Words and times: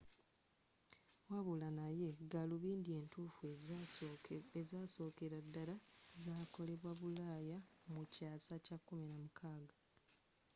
wabula 1.29 1.69
naye 1.79 2.07
gaalubindi 2.31 2.89
entuffu 2.99 3.41
ezasookera 4.67 5.37
ddala 5.45 5.75
zakolebwa 6.23 6.91
bulaaya 6.99 7.57
mu 7.93 8.01
kyaasa 8.13 8.55
kya 8.65 8.77
16 8.87 9.75